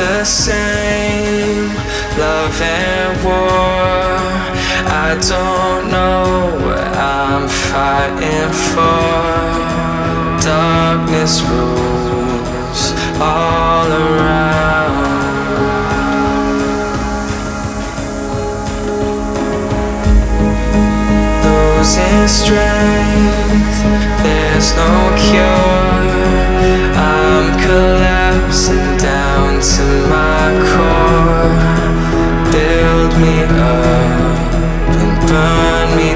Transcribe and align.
the 0.00 0.24
same. 0.24 1.68
Love 2.18 2.58
and 2.62 3.12
war. 3.22 4.16
I 5.06 5.10
don't 5.32 5.90
know 5.94 6.24
what 6.64 6.88
I'm 6.96 7.44
fighting 7.68 8.52
for. 8.70 9.04
Darkness 10.40 11.42
rules 11.42 12.82
all 13.20 13.88
around. 13.92 14.70
losing 21.44 22.28
strength. 22.40 23.76
There's 24.22 24.74
no 24.76 24.92
cure. 25.18 25.69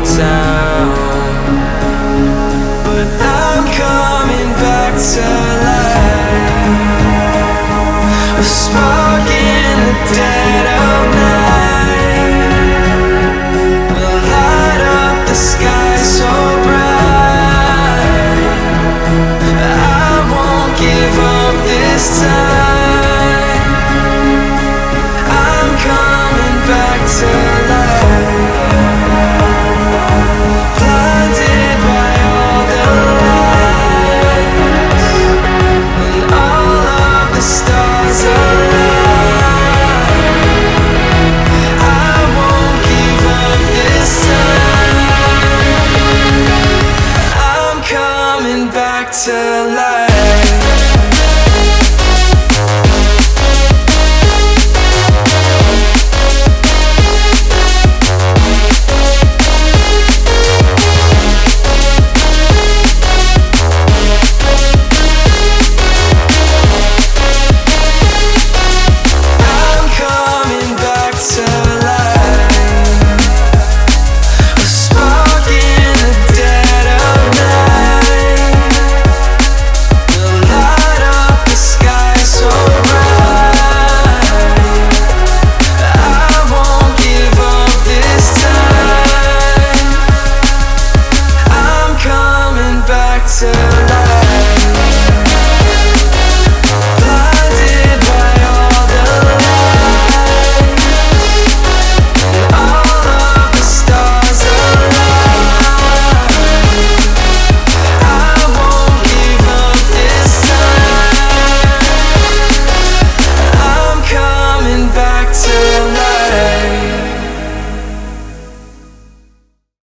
time. 0.05 0.34